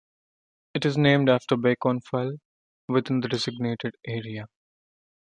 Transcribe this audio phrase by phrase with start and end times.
[0.73, 2.37] It is named after Beacon Fell
[2.87, 4.47] within the designated area.